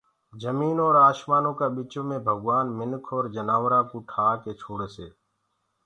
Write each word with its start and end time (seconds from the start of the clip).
جميٚنٚ 0.41 0.81
اور 0.85 0.95
آشمآنو 1.09 1.51
ڪآ 1.59 1.65
ٻِچو 1.75 2.01
مي 2.07 2.17
منک 2.77 3.03
اور 3.13 3.25
جآنورآنٚ 3.33 3.87
ڪو 3.89 3.97
ٺآڪي 4.11 4.51
ڇوڙسي 4.61 5.07